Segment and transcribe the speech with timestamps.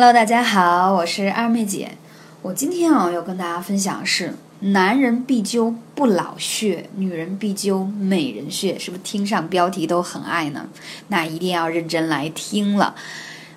[0.00, 1.90] Hello，大家好，我是二妹姐。
[2.40, 10.68] 我今天啊要跟大家分享的是，男人必灸不老穴，女人必灸美人穴，是不是听上标题都很爱呢？
[11.08, 12.94] 那一定要认真来听了。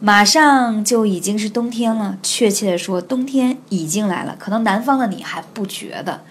[0.00, 4.34] 马上就已经是冬天了，确切的说，冬天已经来了。
[4.38, 6.22] 可能南方的你还不觉得。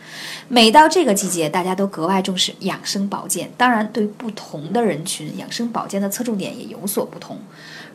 [0.48, 3.52] 每到这个季节，大家都格外重视养生保健。
[3.56, 7.38] 当然，对不同的人群，养生保健的侧重点也有所不同。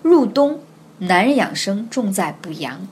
[0.03, 0.61] 入冬。
[0.99, 2.89] 男人养生重在补阳，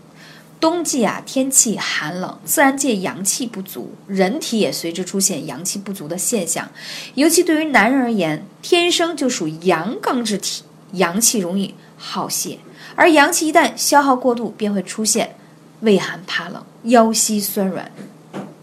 [0.61, 6.71] 冬季啊天气寒冷，自然界阳气不足，人体也随之出现阳气不足的现象。
[7.14, 12.59] 尤其对于男人而言，天生就属阳刚之体，阳气容易耗泄，
[12.95, 15.36] 而阳气一旦消耗过度，便会出现
[15.81, 17.90] 畏寒怕冷、腰膝酸软、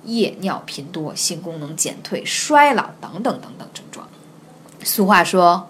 [0.03, 4.07] 夜尿频多、性功能减退、衰老等等等等症状。
[4.83, 5.67] 俗话说，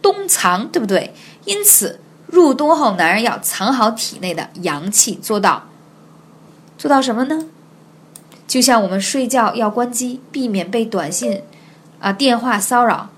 [0.00, 1.12] 冬藏，对不对？
[1.44, 2.00] 因此。
[2.26, 5.64] 入冬后，男人要藏好体内的阳气，做到
[6.76, 7.46] 做到什么呢？
[8.46, 11.42] 就像我们睡觉要关机，避免被短信
[12.00, 13.10] 啊电话骚扰。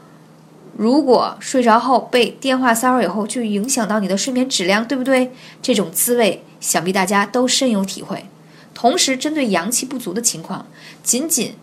[0.77, 5.33] 如果睡着后被电话骚扰以后，就影响到你的睡眠质量，对不对？
[5.61, 8.27] 这种滋味，想必大家都深有体会。
[8.75, 10.67] 同时，针对阳气不足的情况，
[11.03, 11.57] 仅仅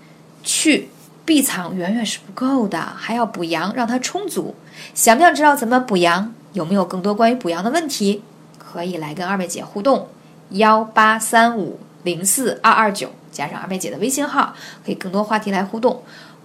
[0.44, 0.90] 去
[1.24, 4.54] 避藏远远是不够的，还要补阳，让它充足。
[4.94, 6.34] 想不想知道怎么补阳？
[6.56, 8.24] 有没有更多关于补阳的问题？
[8.58, 10.08] 可以来跟二妹姐互动，
[10.52, 16.02] 幺八三五零四二二九，加上二妹姐的微信号，可以更多话题来互动。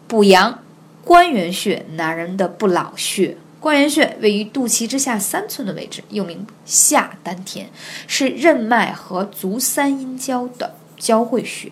[0.09, 0.59] 补阳，
[1.05, 3.37] 关元穴，男人的不老穴。
[3.61, 7.67] 关元穴位于肚脐之下三寸的位置，又名下丹田，
[8.09, 11.71] 是任脉和足三阴交的交汇穴。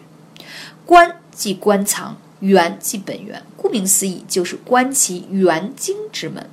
[0.87, 6.49] 关即关藏，元即本源，顾名思义，就是观其元精之门。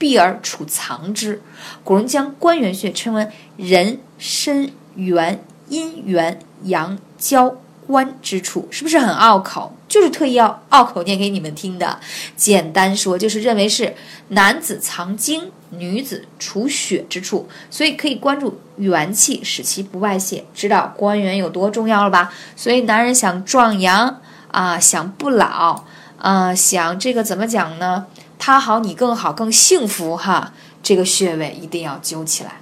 [0.00, 1.42] 闭而储藏之，
[1.84, 7.54] 古人将关元穴称为人身元阴元阳交
[7.86, 9.76] 关之处，是不是很拗口？
[9.86, 12.00] 就是特意要拗口念给你们听的。
[12.34, 13.94] 简单说，就是认为是
[14.28, 20.42] 男子藏精，女子储血之处，所以可以关注元气，使其不外泄。
[20.54, 22.32] 知道关元有多重要了吧？
[22.56, 25.84] 所以男人想壮阳啊，想不老
[26.16, 28.06] 啊，想这个怎么讲呢？
[28.40, 30.54] 他好，你更好，更幸福哈！
[30.82, 32.54] 这个穴位一定要灸起来，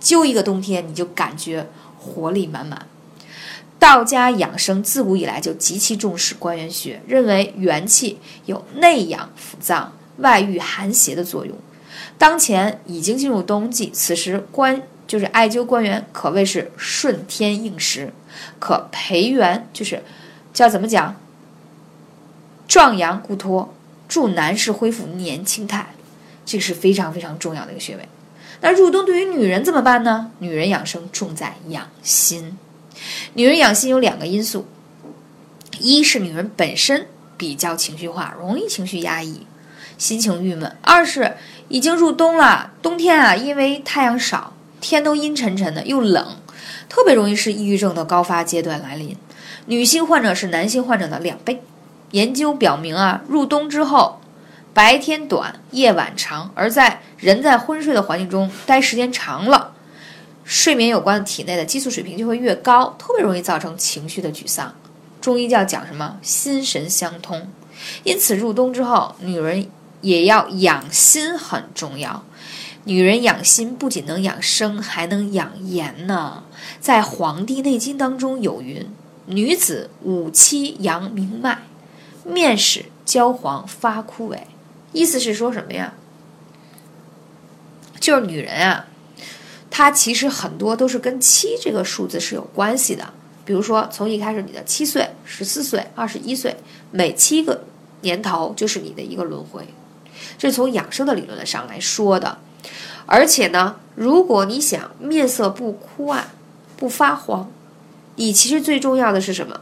[0.00, 2.86] 灸一个冬天，你就感觉活力满满。
[3.78, 11.54] 道家养生自古以来就极其重视关元穴，认为元气有内养腑脏、外御寒邪的作用。
[12.16, 18.10] 当前已经进入冬季，此时关就是艾灸关元，可谓是顺天应时，
[18.58, 20.02] 可培元，就是
[20.54, 21.14] 叫怎么讲？
[22.66, 23.74] 壮阳固脱。
[24.08, 25.86] 助男士恢复年轻态，
[26.44, 28.08] 这是非常非常重要的一个穴位。
[28.60, 30.30] 那入冬对于女人怎么办呢？
[30.38, 32.58] 女人养生重在养心。
[33.34, 34.66] 女人养心有两个因素：
[35.78, 37.06] 一是女人本身
[37.36, 39.46] 比较情绪化，容易情绪压抑，
[39.98, 41.36] 心情郁闷；二是
[41.68, 46.36] 已经入冬了，冬天啊，因为太阳少，天都阴沉沉的，又冷，
[46.88, 49.14] 特别容易是抑郁症的高发阶段来临。
[49.66, 51.62] 女性患者是男性患者的两倍。
[52.12, 54.20] 研究表明啊，入冬之后，
[54.72, 59.72] 白天短，夜晚长，而在人在昏睡的环境中待时间长了，
[60.44, 64.74] 睡眠有关的体内的激素水平就会越高，特别容易造成情绪的沮丧。
[65.20, 66.18] 中医叫讲什么？
[66.22, 67.48] 心神相通。
[68.04, 69.66] 因此，入冬之后，女人
[70.00, 72.22] 也要养心，很重要。
[72.84, 76.44] 女人养心不仅能养生，还能养颜呢。
[76.80, 78.88] 在《黄帝内经》当中有云
[79.26, 81.58] ：“女子五七阳明脉。”
[82.26, 84.38] 面始焦黄发枯萎，
[84.92, 85.94] 意思是说什么呀？
[88.00, 88.86] 就是女人啊，
[89.70, 93.12] 她其实很多都是跟七这个数字是有关系的。
[93.44, 96.56] 比如说，从一开始你的七岁、十四岁、二十一岁，
[96.90, 97.64] 每七个
[98.00, 99.64] 年头就是你的一个轮回，
[100.36, 102.38] 这是从养生的理论上来说的。
[103.06, 106.28] 而且呢，如果你想面色不枯暗、
[106.76, 107.48] 不发黄，
[108.16, 109.60] 你其实最重要的是什么？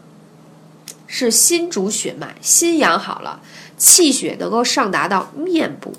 [1.17, 3.41] 是心主血脉，心养好了，
[3.79, 5.93] 气血能够上达到面部。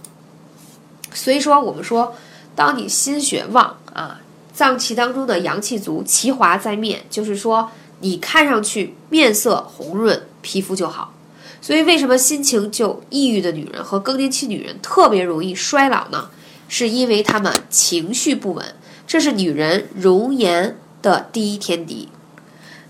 [1.13, 2.13] 所以说，我们说，
[2.53, 4.19] 当你心血旺啊，
[4.53, 7.71] 脏器当中的阳气足，其华在面，就是说
[8.01, 11.13] 你看上去面色红润，皮肤就好。
[11.61, 16.29] 所以，为什么心情就抑郁的女人和更年期女人特别容易衰老呢？
[16.67, 18.75] 是因为她们情绪不稳，
[19.07, 22.09] 这是女人容颜的第一天敌。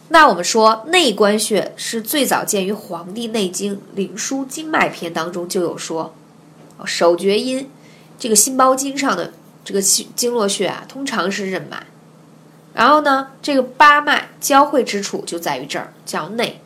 [0.09, 6.13] 那我们说内关穴是最早见于《黄帝内经·灵枢·经脉篇》当中就有说，
[6.85, 7.69] 手厥阴，
[8.19, 11.87] 这个心包经上的这个经络穴啊，通常是任脉，
[12.73, 16.61] 然后呢，这个八脉交汇之处就在于这儿，叫内，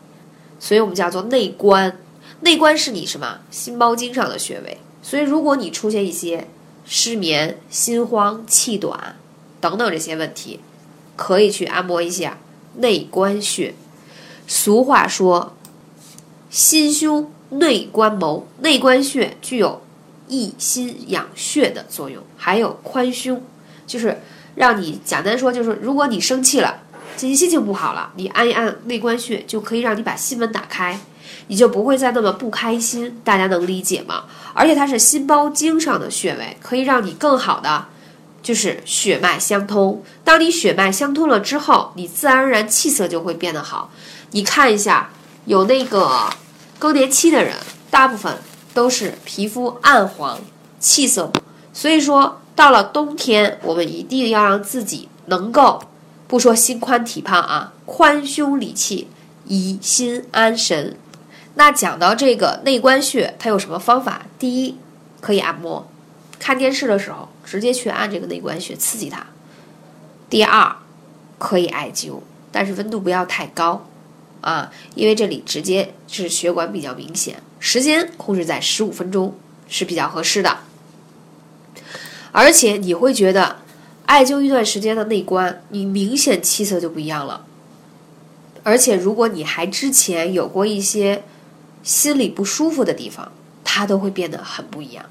[0.60, 1.98] 所以我们叫做内关。
[2.42, 3.40] 内关是你什么？
[3.50, 6.48] 心包经上的穴位，所以如果你出现一些
[6.86, 9.16] 失眠、心慌、气短
[9.62, 10.60] 等等这些问题，
[11.16, 12.38] 可以去按摩一下。
[12.76, 13.74] 内关穴。
[14.48, 15.56] 俗话说，
[16.50, 19.82] 心胸内关谋，内关穴具有
[20.28, 23.44] 益心养血的作用，还有宽胸，
[23.86, 24.20] 就是
[24.56, 26.82] 让你简单说，就是如果你生气了，
[27.16, 31.00] 今天心情不好了，你按一按内关穴，就可以让你把心门打开。
[31.48, 34.26] 你就不会再那么不开心，大家能理解吗？
[34.54, 37.86] 而且它是心包经上的穴位，可以让你更好的
[38.50, 40.02] 就是血脉相通。
[40.24, 43.92] 当你血脉相通了之后，你自然而然气色就会变得好。
[44.32, 45.12] 你看一下，
[45.46, 46.28] 有那个
[46.80, 47.56] 更年期的人，
[47.92, 48.40] 大部分
[48.74, 50.42] 都是皮肤暗黄，
[50.80, 51.32] 气色。
[51.72, 55.84] 所以说，到了冬天，我们一定要让自己能够
[56.28, 59.08] 不说心宽体胖啊，宽胸理气，
[59.46, 60.98] 怡心安神。
[61.54, 64.24] 那讲到这个内关穴，它有什么方法？
[64.40, 64.76] 第一，
[65.22, 65.88] 可以按摩，
[66.40, 69.26] 看电视的时候直接去按这个内关穴，刺激它。
[70.30, 70.76] 第二，
[71.38, 72.22] 可以艾灸，
[72.52, 73.86] 但是温度不要太高
[74.42, 79.38] 啊，因为这里直接是血管比较明显，时间控制在十五分钟
[79.68, 80.60] 是比较合适的。
[82.32, 83.58] 而且你会觉得
[84.06, 87.46] 艾灸一段时间的内关，你明显气色就不一样了。
[88.64, 91.24] 而且如果你还之前有过一些。
[91.82, 93.32] 心里不舒服的地方，
[93.64, 95.06] 它都会变得很不一样。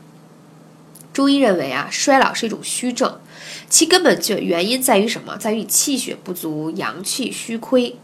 [1.18, 3.18] 中医认为啊，衰老是一种虚症，
[3.68, 5.36] 其根本就原因在于什么？
[5.36, 7.96] 在于气血不足，阳气虚亏。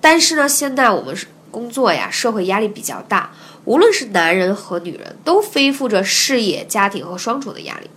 [0.00, 1.12] 但是呢，现在我们
[1.50, 3.32] 工作呀，社会压力比较大，
[3.64, 7.90] 无论是男人和女人，都背负着事业、家庭和双重的压力。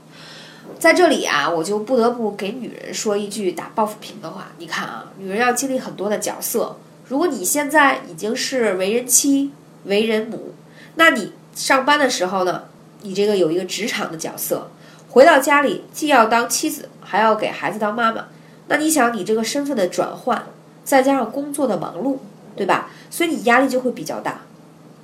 [0.80, 4.48] 在这里啊，我就不得不给女人说一句打抱不平的话。
[4.58, 6.76] 你看啊，女人要经历很多的角色。
[7.08, 9.52] 如果你现在已经是为人妻，
[9.84, 10.56] 为人母，
[10.96, 12.64] 那你上班的时候呢？
[13.06, 14.70] 你这个有一个职场的角色，
[15.10, 18.26] 回到家里既要当妻子，还要给孩子当妈妈。
[18.68, 20.48] 那你想，你这个身份的转换，
[20.84, 22.18] 再加上工作的忙碌，
[22.56, 22.90] 对吧？
[23.10, 24.42] 所以你压力就会比较大。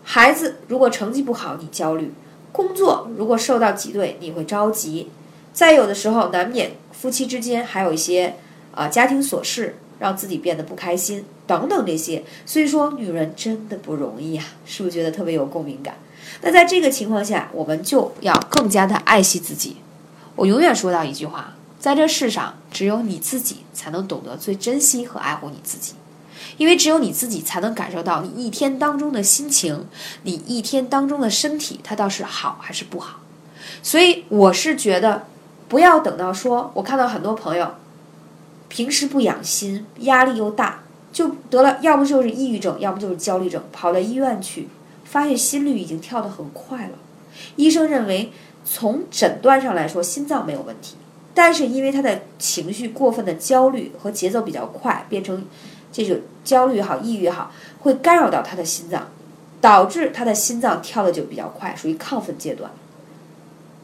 [0.04, 2.08] 孩子如果成绩不好，你焦虑；
[2.52, 5.10] 工作如果受到挤兑，你会着急。
[5.54, 8.36] 再有的时候，难免夫妻之间还有一些
[8.74, 9.78] 啊家庭琐事。
[10.02, 15.94] 让自己变得不开心，等等这些，所以说女人真的不容易啊，是不是觉得特别有共鸣感？
[16.42, 19.78] 那在这个情况下，我们就要更加的爱惜自己。
[20.36, 25.94] 我永远说到一句话，在这世上，只有你自己才能懂得最珍惜和爱护你自己，
[26.58, 29.86] 因为只有你自己才能感受到你一天当中的心情，
[30.24, 33.20] 你一天当中的身体，它倒是好还是不好。
[33.84, 35.28] 所以我是觉得，
[35.68, 37.76] 不要等到说，我看到很多朋友。
[38.68, 44.70] 平时不养心，压力又大，就得了，要不就是抑郁症，要不就是焦虑症，跑到医院去，
[45.12, 46.94] 发现心率已经跳得很快了。
[47.56, 48.32] 医生认为，
[48.66, 50.96] 从诊断上来说，心脏没有问题，
[51.36, 55.46] 但是因为他的情绪过分的焦虑和节奏比较快，变成
[55.92, 59.10] 这种焦虑好，抑郁好，会干扰到他的心脏，
[59.60, 62.72] 导致他的心脏跳的就比较快，属于亢奋阶段，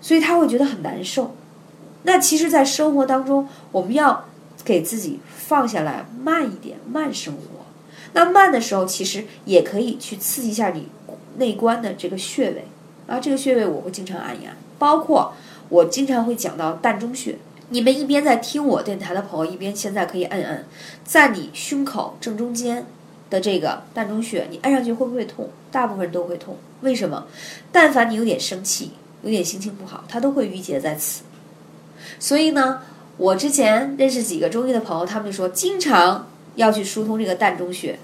[0.02, 1.36] 所以他会觉得很难受。
[2.04, 4.26] 那其实，在生活当中，我们要。
[4.66, 7.42] 给自己放下来，慢一点，慢生活。
[8.12, 10.88] 那慢的时候，其实也可以去刺激一下你
[11.38, 12.66] 内关的这个穴位
[13.08, 13.20] 啊。
[13.20, 15.34] 这个穴位我会经常按压，包括
[15.70, 17.38] 我经常会讲到膻中穴。
[17.70, 20.66] 你们一边在听我电台的朋友，一边现在可以按按，
[21.04, 22.86] 在你胸口正中间
[23.30, 25.50] 的这个膻中穴，你按上去会不会痛？
[25.72, 26.58] 大部分人都会痛。
[26.82, 27.26] 为什么？
[27.72, 28.92] 但凡你有点生气，
[29.24, 31.24] 有点心情不好，它都会郁结在此。
[32.20, 32.82] 所以呢。
[33.20, 37.98] 我之前认识几个中医的朋友，他们就说经常要去疏通这个膻中穴，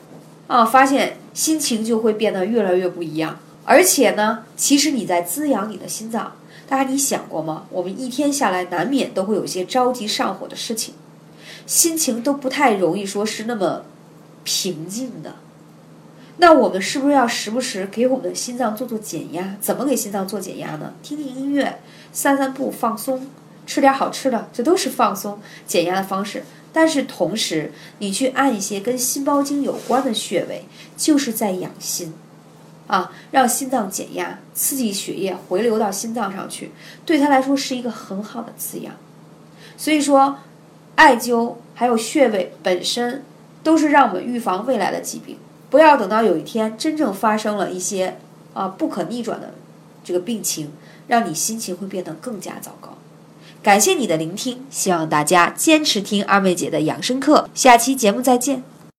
[0.48, 3.40] 啊，发现心情就会变得越来越不一样。
[3.66, 6.34] 而且呢，其实你在滋养你的心脏。
[6.68, 7.66] 大家你想过吗？
[7.70, 10.94] 我们一天下来难免都会有些着急上火的事情，
[11.66, 13.84] 心情都不太容易说是那么
[14.44, 15.36] 平静的。
[16.38, 19.56] 那我们是不是要时不时给我们的心脏做做减压？
[19.62, 20.94] 怎么给心脏做减压呢？
[21.04, 21.80] 听听音乐，
[22.12, 23.28] 散散步，放松。
[23.66, 26.44] 吃点好吃的，这都是放松减压的方式。
[26.74, 30.65] 但是同时，你去按一些跟心包经有关的穴位，
[30.98, 32.12] 就是在养心，
[32.88, 36.72] 啊，让心脏减压，刺激血液回流到心脏上去，
[37.06, 38.96] 对他来说是一个很好的滋养。
[39.77, 40.39] 所以说，
[40.96, 43.24] 艾灸还有穴位本身，
[43.63, 45.38] 都是让我们预防未来的疾病，
[45.70, 48.18] 不要等到有一天真正发生了一些
[48.53, 49.53] 啊不可逆转的
[50.03, 50.72] 这个病情，
[51.08, 52.93] 让你心情会变得更加糟糕。
[53.63, 57.50] 感谢你的聆听，希望大家坚持听二妹姐的养生课。
[57.55, 58.73] 下期节目再见。